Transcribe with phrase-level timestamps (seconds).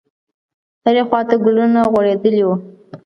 [0.85, 2.55] هرې خواته ګلونه غوړېدلي وو.